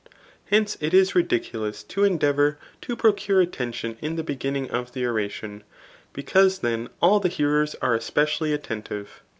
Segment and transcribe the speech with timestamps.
[0.45, 5.03] Hence it is ridiculous to endea* irour to procure attention in the beginning of the
[5.03, 5.61] oratioa^
[6.11, 9.21] because then all the hearers are especially attentive.